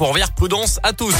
Fourvière. 0.00 0.32
Prudence 0.32 0.80
à 0.82 0.94
tous. 0.94 1.14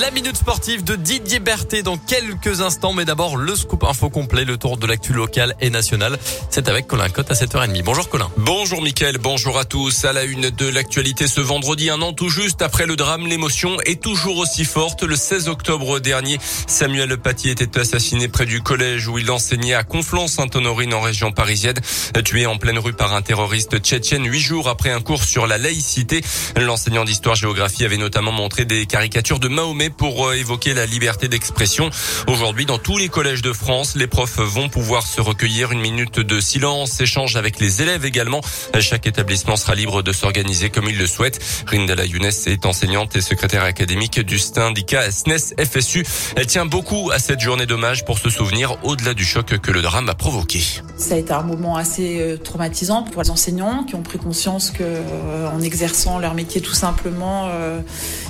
La 0.00 0.10
minute 0.10 0.36
sportive 0.36 0.82
de 0.82 0.96
Didier 0.96 1.38
Berthet 1.38 1.82
dans 1.84 1.96
quelques 1.96 2.62
instants, 2.62 2.92
mais 2.92 3.04
d'abord 3.04 3.36
le 3.36 3.54
scoop 3.54 3.84
info 3.84 4.10
complet, 4.10 4.44
le 4.44 4.56
tour 4.56 4.76
de 4.76 4.88
l'actu 4.88 5.12
local 5.12 5.54
et 5.60 5.70
national. 5.70 6.18
C'est 6.50 6.68
avec 6.68 6.88
Colin 6.88 7.08
Cotte 7.10 7.30
à 7.30 7.34
7h30. 7.34 7.80
Bonjour 7.84 8.08
Colin. 8.08 8.28
Bonjour 8.36 8.82
Mickaël, 8.82 9.18
bonjour 9.18 9.56
à 9.56 9.64
tous. 9.64 10.04
À 10.04 10.12
la 10.12 10.24
une 10.24 10.50
de 10.50 10.68
l'actualité 10.68 11.28
ce 11.28 11.40
vendredi, 11.40 11.90
un 11.90 12.02
an 12.02 12.12
tout 12.12 12.28
juste 12.28 12.60
après 12.60 12.86
le 12.86 12.96
drame, 12.96 13.28
l'émotion 13.28 13.80
est 13.82 14.02
toujours 14.02 14.38
aussi 14.38 14.64
forte. 14.64 15.04
Le 15.04 15.14
16 15.14 15.48
octobre 15.48 16.00
dernier, 16.00 16.40
Samuel 16.66 17.16
Paty 17.16 17.50
était 17.50 17.78
assassiné 17.78 18.26
près 18.26 18.46
du 18.46 18.62
collège 18.62 19.06
où 19.06 19.18
il 19.18 19.30
enseignait 19.30 19.74
à 19.74 19.84
Conflans-Sainte-Honorine 19.84 20.94
en 20.94 21.02
région 21.02 21.30
parisienne, 21.30 21.78
tué 22.24 22.46
en 22.46 22.56
pleine 22.56 22.80
rue 22.80 22.94
par 22.94 23.14
un 23.14 23.22
terroriste 23.22 23.78
tchétchène 23.78 24.26
huit 24.26 24.40
jours 24.40 24.68
après 24.68 24.90
un 24.90 25.00
cours 25.00 25.22
sur 25.22 25.46
la 25.46 25.56
laïcité. 25.56 26.20
L'enseignant 26.56 27.04
d'histoire-géographie 27.04 27.84
avait 27.84 27.96
notamment 27.96 28.32
montré 28.32 28.64
des 28.64 28.86
caricatures 28.86 29.38
de 29.38 29.46
Mahomet 29.46 29.83
pour 29.90 30.28
euh, 30.28 30.34
évoquer 30.34 30.74
la 30.74 30.86
liberté 30.86 31.28
d'expression. 31.28 31.90
Aujourd'hui, 32.26 32.66
dans 32.66 32.78
tous 32.78 32.98
les 32.98 33.08
collèges 33.08 33.42
de 33.42 33.52
France, 33.52 33.96
les 33.96 34.06
profs 34.06 34.38
vont 34.38 34.68
pouvoir 34.68 35.06
se 35.06 35.20
recueillir 35.20 35.72
une 35.72 35.80
minute 35.80 36.20
de 36.20 36.40
silence, 36.40 37.00
échange 37.00 37.36
avec 37.36 37.60
les 37.60 37.82
élèves 37.82 38.04
également. 38.04 38.40
Chaque 38.80 39.06
établissement 39.06 39.56
sera 39.56 39.74
libre 39.74 40.02
de 40.02 40.12
s'organiser 40.12 40.70
comme 40.70 40.88
il 40.88 40.98
le 40.98 41.06
souhaite. 41.06 41.40
Rindala 41.66 42.04
Younes 42.04 42.30
est 42.46 42.66
enseignante 42.66 43.16
et 43.16 43.20
secrétaire 43.20 43.64
académique 43.64 44.20
du 44.20 44.38
syndicat 44.38 45.10
SNES 45.10 45.54
FSU. 45.64 46.04
Elle 46.36 46.46
tient 46.46 46.66
beaucoup 46.66 47.10
à 47.12 47.18
cette 47.18 47.40
journée 47.40 47.66
d'hommage 47.66 48.04
pour 48.04 48.18
se 48.18 48.30
souvenir 48.30 48.76
au-delà 48.82 49.14
du 49.14 49.24
choc 49.24 49.46
que 49.46 49.70
le 49.70 49.82
drame 49.82 50.08
a 50.08 50.14
provoqué. 50.14 50.62
Ça 50.96 51.14
a 51.14 51.18
été 51.18 51.32
un 51.32 51.42
moment 51.42 51.76
assez 51.76 52.20
euh, 52.20 52.36
traumatisant 52.36 53.02
pour 53.02 53.22
les 53.22 53.30
enseignants 53.30 53.84
qui 53.84 53.94
ont 53.94 54.02
pris 54.02 54.18
conscience 54.18 54.70
que 54.70 54.82
euh, 54.82 55.60
exerçant 55.64 56.18
leur 56.18 56.34
métier 56.34 56.60
tout 56.60 56.74
simplement, 56.74 57.50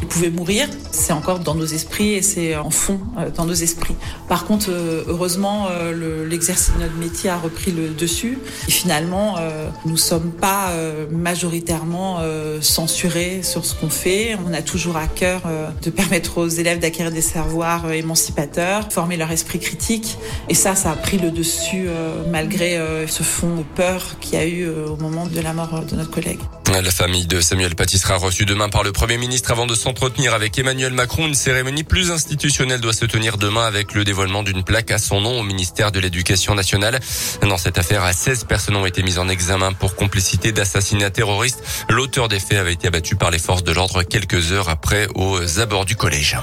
ils 0.01 0.09
pouvaient 0.09 0.31
mourir. 0.31 0.69
C'est 0.93 1.13
encore 1.13 1.41
dans 1.45 1.55
nos 1.55 1.67
esprits 1.67 2.15
et 2.15 2.23
c'est 2.23 2.57
en 2.57 2.71
fond 2.71 2.99
euh, 3.19 3.31
dans 3.31 3.45
nos 3.45 3.55
esprits. 3.55 3.95
Par 4.29 4.47
contre, 4.47 4.67
euh, 4.71 5.05
heureusement, 5.07 5.69
euh, 5.71 6.27
l'exercice 6.27 6.73
de 6.75 6.81
notre 6.81 6.97
métier 6.97 7.31
a 7.31 7.39
repris 7.39 7.71
le 7.71 7.91
dessus. 7.91 8.39
Et 8.69 8.71
finalement, 8.71 9.37
nous 9.85 9.97
sommes 9.97 10.31
pas 10.33 10.73
majoritairement 11.11 12.21
censurés 12.61 13.43
sur 13.43 13.65
ce 13.65 13.75
qu'on 13.75 13.91
fait. 13.91 14.37
On 14.47 14.53
a 14.53 14.63
toujours 14.63 14.97
à 14.97 15.07
cœur 15.07 15.43
de 15.83 15.91
permettre 15.91 16.39
aux 16.39 16.49
élèves 16.49 16.79
d'acquérir 16.79 17.13
des 17.13 17.21
savoirs 17.21 17.91
émancipateurs, 17.93 18.91
former 18.91 19.17
leur 19.17 19.31
esprit 19.31 19.59
critique. 19.59 20.17
Et 20.49 20.55
ça, 20.55 20.75
ça 20.75 20.93
a 20.93 20.97
pris 20.97 21.19
le 21.19 21.31
dessus 21.31 21.89
malgré 22.31 22.81
ce 23.07 23.23
fond 23.23 23.57
de 23.57 23.63
peur 23.75 24.17
qu'il 24.21 24.39
y 24.39 24.43
a 24.43 24.47
eu 24.47 24.69
au 24.69 24.97
moment 24.97 25.27
de 25.27 25.41
la 25.41 25.53
mort 25.53 25.85
de 25.85 25.97
notre 25.97 26.11
collègue. 26.11 26.41
La 26.83 26.91
famille 26.91 27.27
de 27.27 27.41
Samuel 27.41 27.77
Paty 27.77 27.99
sera 27.99 28.17
reçue 28.17 28.47
demain 28.47 28.69
par 28.69 28.83
le 28.83 28.91
Premier 28.91 29.17
ministre 29.17 29.53
avant 29.53 29.65
de 29.67 29.77
s'entretenir 29.77 30.35
avec 30.35 30.59
Emmanuel 30.59 30.93
Macron. 30.93 31.29
Une 31.29 31.35
cérémonie 31.35 31.85
plus 31.85 32.11
institutionnelle 32.11 32.81
doit 32.81 32.93
se 32.93 33.05
tenir 33.05 33.39
demain 33.39 33.65
avec 33.65 33.95
le 33.95 34.03
dévoilement 34.03 34.43
d'une 34.43 34.65
plaque 34.65 34.91
à 34.91 34.99
son 34.99 35.21
nom 35.21 35.39
au 35.39 35.45
ministère 35.45 35.93
de 35.93 36.01
l'Éducation 36.01 36.57
nationale. 36.57 36.99
Dans 37.43 37.59
cette 37.59 37.79
affaire, 37.79 38.13
16 38.13 38.45
personnes 38.45 38.75
ont 38.75 38.87
été 38.87 39.05
mises 39.05 39.21
en 39.21 39.29
examen 39.29 39.73
pour 39.73 39.95
complicité 39.95 40.51
d'assassinat 40.51 41.11
terroriste. 41.11 41.63
L'auteur 41.89 42.29
des 42.29 42.41
faits 42.41 42.59
avait 42.59 42.73
été 42.73 42.89
abattu 42.89 43.15
par 43.15 43.31
les 43.31 43.39
forces 43.39 43.63
de 43.63 43.73
l'ordre 43.73 44.03
quelques 44.03 44.51
heures 44.51 44.69
après 44.69 45.07
aux 45.15 45.61
abords 45.61 45.85
du 45.85 45.95
collège. 45.95 46.37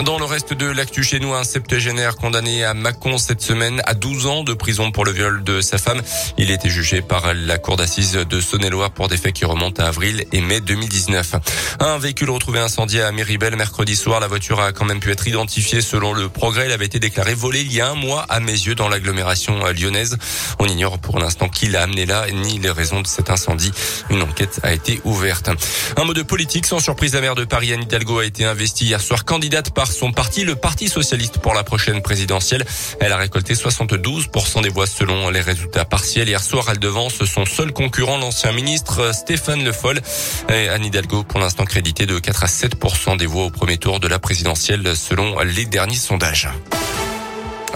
Dans 0.00 0.18
le 0.18 0.24
reste 0.24 0.54
de 0.54 0.66
l'actu 0.66 1.04
chez 1.04 1.20
nous, 1.20 1.34
un 1.34 1.44
septégénaire 1.44 2.16
condamné 2.16 2.64
à 2.64 2.72
Mâcon 2.72 3.18
cette 3.18 3.42
semaine 3.42 3.82
à 3.84 3.94
12 3.94 4.26
ans 4.26 4.42
de 4.42 4.54
prison 4.54 4.90
pour 4.90 5.04
le 5.04 5.12
viol 5.12 5.44
de 5.44 5.60
sa 5.60 5.76
femme. 5.76 6.00
Il 6.38 6.50
a 6.50 6.54
été 6.54 6.70
jugé 6.70 7.02
par 7.02 7.34
la 7.34 7.58
cour 7.58 7.76
d'assises 7.76 8.14
de 8.14 8.40
Saône-et-Loire 8.40 8.90
pour 8.90 9.08
des 9.08 9.16
faits 9.16 9.34
qui 9.34 9.44
remontent 9.44 9.82
à 9.82 9.86
avril 9.86 10.24
et 10.32 10.40
mai 10.40 10.60
2019. 10.60 11.34
Un 11.80 11.98
véhicule 11.98 12.30
retrouvé 12.30 12.58
incendié 12.58 13.02
à 13.02 13.12
Méribel 13.12 13.54
mercredi 13.54 13.94
soir. 13.94 14.18
La 14.18 14.28
voiture 14.28 14.60
a 14.60 14.72
quand 14.72 14.86
même 14.86 14.98
pu 14.98 15.10
être 15.12 15.28
identifiée 15.28 15.82
selon 15.82 16.14
le 16.14 16.28
progrès. 16.28 16.64
Elle 16.66 16.72
avait 16.72 16.86
été 16.86 16.98
déclarée 16.98 17.34
volée 17.34 17.60
il 17.60 17.72
y 17.72 17.80
a 17.80 17.90
un 17.90 17.94
mois 17.94 18.24
à 18.28 18.40
mes 18.40 18.52
yeux 18.52 18.74
dans 18.74 18.88
l'agglomération 18.88 19.62
lyonnaise. 19.66 20.16
On 20.58 20.66
ignore 20.66 20.98
pour 20.98 21.18
l'instant 21.18 21.48
qui 21.48 21.68
l'a 21.68 21.82
amené 21.82 22.06
là 22.06 22.26
ni 22.32 22.58
les 22.58 22.70
raisons 22.70 23.02
de 23.02 23.06
cet 23.06 23.30
incendie. 23.30 23.72
Une 24.10 24.22
enquête 24.22 24.58
a 24.62 24.72
été 24.72 25.00
ouverte. 25.04 25.50
Un 25.96 26.04
mot 26.04 26.14
de 26.14 26.22
politique. 26.22 26.66
Sans 26.66 26.80
surprise, 26.80 27.14
la 27.14 27.20
maire 27.20 27.34
de 27.34 27.44
Paris, 27.44 27.72
Anne 27.72 27.82
Hidalgo, 27.82 28.20
a 28.20 28.24
été 28.24 28.44
investie 28.44 28.86
hier 28.86 29.00
soir 29.00 29.24
candidate 29.24 29.70
par 29.70 29.81
son 29.90 30.12
parti, 30.12 30.44
le 30.44 30.54
Parti 30.54 30.88
socialiste 30.88 31.38
pour 31.38 31.54
la 31.54 31.64
prochaine 31.64 32.02
présidentielle. 32.02 32.64
Elle 33.00 33.12
a 33.12 33.16
récolté 33.16 33.54
72% 33.54 34.62
des 34.62 34.68
voix 34.68 34.86
selon 34.86 35.30
les 35.30 35.40
résultats 35.40 35.84
partiels. 35.84 36.28
Hier 36.28 36.42
soir, 36.42 36.66
elle 36.70 36.78
devance 36.78 37.24
son 37.24 37.44
seul 37.44 37.72
concurrent, 37.72 38.18
l'ancien 38.18 38.52
ministre 38.52 39.14
Stéphane 39.14 39.64
Le 39.64 39.72
Foll. 39.72 40.00
Et 40.48 40.68
Anne 40.68 40.84
Hidalgo, 40.84 41.24
pour 41.24 41.40
l'instant 41.40 41.64
crédité 41.64 42.06
de 42.06 42.18
4 42.18 42.44
à 42.44 42.46
7% 42.46 43.16
des 43.16 43.26
voix 43.26 43.44
au 43.44 43.50
premier 43.50 43.78
tour 43.78 43.98
de 43.98 44.08
la 44.08 44.18
présidentielle 44.18 44.96
selon 44.96 45.40
les 45.40 45.64
derniers 45.64 45.96
sondages. 45.96 46.48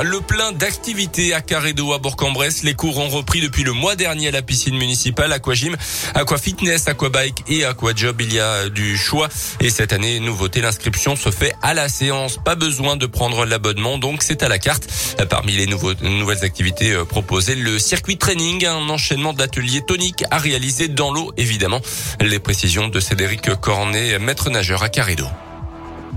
Le 0.03 0.21
plein 0.21 0.53
d'activités 0.53 1.33
à 1.33 1.41
Carédo 1.41 1.95
à 1.95 1.99
Bourg-en-Bresse. 1.99 2.63
Les 2.63 2.75
cours 2.75 2.99
ont 2.99 3.09
repris 3.09 3.41
depuis 3.41 3.65
le 3.65 3.73
mois 3.73 3.97
dernier 3.97 4.29
à 4.29 4.31
la 4.31 4.43
piscine 4.43 4.77
municipale, 4.77 5.33
Aquagym, 5.33 5.75
Aquafitness, 6.15 6.87
Aquabike 6.87 7.45
et 7.49 7.65
Aquajob. 7.65 8.21
Il 8.21 8.35
y 8.35 8.39
a 8.39 8.69
du 8.69 8.99
choix. 8.99 9.29
Et 9.61 9.71
cette 9.71 9.95
année, 9.95 10.21
nouveauté, 10.21 10.61
l'inscription 10.61 11.17
se 11.17 11.31
fait 11.31 11.55
à 11.63 11.73
la 11.73 11.89
séance. 11.89 12.39
Pas 12.45 12.57
besoin 12.57 12.97
de 12.97 13.07
prendre 13.07 13.47
l'abonnement, 13.47 13.97
donc 13.97 14.23
c'est 14.23 14.43
à 14.43 14.49
la 14.49 14.59
carte. 14.59 14.87
Parmi 15.31 15.53
les 15.53 15.67
nouveaux, 15.67 15.95
nouvelles 16.03 16.45
activités 16.45 16.93
euh, 16.93 17.07
proposées, 17.07 17.55
le 17.55 17.79
circuit 17.79 18.19
training, 18.19 18.67
un 18.67 18.91
enchaînement 18.91 19.33
d'ateliers 19.33 19.81
toniques 19.81 20.25
à 20.31 20.37
réaliser 20.37 20.89
dans 20.89 21.11
l'eau, 21.11 21.33
évidemment. 21.39 21.81
Les 22.21 22.39
précisions 22.39 22.89
de 22.89 23.01
Cédric 23.01 23.55
Cornet, 23.63 24.19
maître 24.19 24.51
nageur 24.51 24.83
à 24.83 24.91
Carédo. 24.91 25.27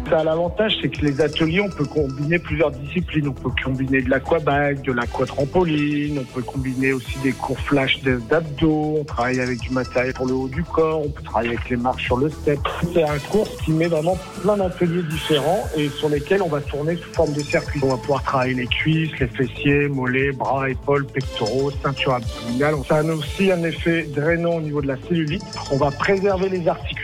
Ça 0.10 0.20
a 0.20 0.24
l'avantage, 0.24 0.78
c'est 0.82 0.90
que 0.90 1.06
les 1.06 1.22
ateliers, 1.22 1.62
on 1.62 1.70
peut 1.70 1.86
combiner 1.86 2.40
plusieurs 2.40 2.72
disciplines. 2.72 3.28
On 3.28 3.34
peut 3.34 3.52
combiner 3.64 4.02
de 4.02 4.10
l'aquabag, 4.10 4.82
de 4.82 4.92
l'aquatrampoline, 4.92 6.20
on 6.20 6.24
peut 6.24 6.42
combiner 6.42 6.94
aussi 6.94 7.18
des 7.20 7.32
cours 7.32 7.60
flash 7.60 8.02
d'abdos, 8.02 8.98
on 9.02 9.04
travaille 9.04 9.40
avec 9.40 9.60
du 9.60 9.70
matériel 9.70 10.14
pour 10.14 10.26
le 10.26 10.34
haut 10.34 10.48
du 10.48 10.64
corps, 10.64 11.02
on 11.06 11.10
peut 11.10 11.22
travailler 11.22 11.52
avec 11.52 11.70
les 11.70 11.78
marches 11.78 12.06
sur 12.06 12.18
le 12.18 12.30
step. 12.30 12.60
C'est 12.94 13.04
un 13.04 13.20
cours 13.20 13.48
qui 13.64 13.72
met 13.72 13.88
vraiment 13.88 14.18
plein 14.42 14.58
d'ateliers 14.58 15.04
différents 15.04 15.64
et 15.78 15.90
sur 15.90 16.10
lesquels 16.10 16.42
on 16.42 16.50
va 16.50 16.62
tourner 16.62 16.96
sous 16.96 17.14
forme 17.14 17.34
de 17.34 17.42
circuit. 17.42 17.80
On 17.84 17.90
va 17.90 17.98
pouvoir 17.98 18.24
travailler 18.24 18.56
les 18.56 18.68
cuisses, 18.68 19.12
les 19.20 19.28
fessiers, 19.28 19.88
mollets, 19.90 20.32
bras, 20.32 20.70
épaules, 20.70 21.06
pectoraux, 21.06 21.72
ceinture 21.84 22.16
abdominale. 22.16 22.76
Ça 22.88 22.98
a 22.98 23.04
aussi 23.04 23.52
un 23.52 23.64
effet 23.64 24.08
drainant 24.16 24.56
au 24.56 24.62
niveau 24.62 24.82
de 24.82 24.88
la 24.88 24.98
cellulite. 25.08 25.44
On 25.72 25.78
va 25.78 25.92
préserver 25.92 26.50
les 26.50 26.68
articulations 26.68 26.99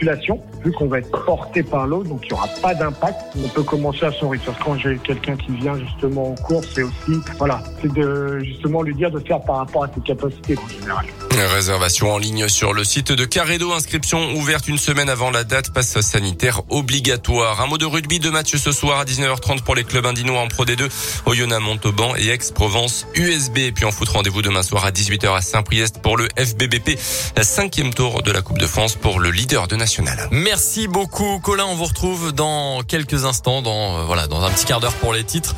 vu 0.64 0.72
qu'on 0.74 0.88
va 0.88 1.00
être 1.00 1.26
porté 1.26 1.64
par 1.64 1.88
l'eau, 1.88 2.04
donc 2.04 2.22
il 2.24 2.34
n'y 2.34 2.34
aura 2.34 2.48
pas 2.62 2.74
d'impact 2.74 3.16
on 3.44 3.48
peut 3.50 3.64
commencer 3.64 4.06
à 4.06 4.12
son 4.12 4.30
rythme. 4.30 4.52
Quand 4.64 4.78
j'ai 4.78 4.98
quelqu'un 4.98 5.36
qui 5.36 5.52
vient 5.54 5.78
justement 5.78 6.32
en 6.32 6.36
cours, 6.36 6.64
c'est 6.64 6.84
aussi, 6.84 7.20
voilà, 7.38 7.62
c'est 7.82 7.92
de 7.92 8.40
justement 8.40 8.82
lui 8.82 8.96
dire 8.96 9.12
de 9.12 9.20
faire 9.20 9.42
par 9.42 9.58
rapport 9.58 9.84
à 9.84 9.90
ses 9.94 10.02
capacités 10.02 10.58
en 10.58 10.68
général. 10.68 11.06
Réservation 11.38 12.14
en 12.14 12.18
ligne 12.18 12.48
sur 12.48 12.74
le 12.74 12.84
site 12.84 13.12
de 13.12 13.26
Caredo. 13.26 13.74
Inscription 13.74 14.34
ouverte 14.36 14.68
une 14.68 14.78
semaine 14.78 15.10
avant 15.10 15.32
la 15.32 15.44
date. 15.44 15.74
Passe 15.74 16.00
sanitaire 16.02 16.62
obligatoire. 16.70 17.62
Un 17.62 17.68
mot 17.68 17.78
de 17.78 17.86
rugby 17.86 18.20
de 18.20 18.30
match 18.30 18.56
ce 18.56 18.72
soir 18.72 19.00
à 19.00 19.06
19h30 19.06 19.62
pour 19.62 19.76
les 19.76 19.84
clubs 19.84 20.06
indinois 20.06 20.40
en 20.40 20.48
Pro 20.48 20.66
D2. 20.66 20.90
Oyonnax 21.26 21.62
Montauban 21.62 22.16
et 22.16 22.30
Aix-Provence 22.30 23.08
USB. 23.16 23.58
Et 23.58 23.72
puis 23.72 23.86
en 23.86 23.92
foot, 23.92 24.10
rendez-vous 24.10 24.42
demain 24.42 24.64
soir 24.64 24.86
à 24.86 24.92
18h 24.92 25.36
à 25.36 25.42
Saint-Priest 25.42 26.02
pour 26.02 26.18
le 26.18 26.28
FBBP. 26.38 26.98
Cinquième 27.42 27.94
tour 27.94 28.24
de 28.24 28.32
la 28.32 28.42
Coupe 28.42 28.58
de 28.58 28.68
France 28.68 28.96
pour 28.96 29.20
le 29.20 29.30
leader 29.32 29.68
de 29.68 29.76
National. 29.76 30.30
Merci 30.32 30.88
beaucoup, 30.88 31.40
Colin. 31.40 31.66
On 31.66 31.76
vous 31.76 31.86
retrouve 31.86 32.32
dans 32.32 32.82
quelques 32.84 33.26
instants, 33.26 33.62
dans, 33.62 34.00
euh, 34.00 34.04
voilà, 34.06 34.28
dans 34.28 34.42
un 34.44 34.52
petit 34.52 34.66
quart 34.66 34.80
d'heure 34.80 34.94
pour 34.94 35.14
les 35.14 35.24
titres. 35.24 35.56